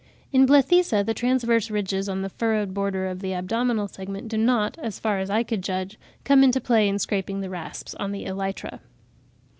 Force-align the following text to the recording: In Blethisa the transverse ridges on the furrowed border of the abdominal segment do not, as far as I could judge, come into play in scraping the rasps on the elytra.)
In 0.31 0.47
Blethisa 0.47 1.05
the 1.05 1.13
transverse 1.13 1.69
ridges 1.69 2.09
on 2.09 2.23
the 2.23 2.29
furrowed 2.29 2.73
border 2.73 3.05
of 3.05 3.19
the 3.19 3.35
abdominal 3.35 3.87
segment 3.87 4.29
do 4.29 4.37
not, 4.39 4.79
as 4.79 4.97
far 4.97 5.19
as 5.19 5.29
I 5.29 5.43
could 5.43 5.61
judge, 5.61 5.99
come 6.23 6.43
into 6.43 6.59
play 6.59 6.89
in 6.89 6.97
scraping 6.97 7.41
the 7.41 7.51
rasps 7.51 7.93
on 7.93 8.11
the 8.11 8.25
elytra.) 8.25 8.79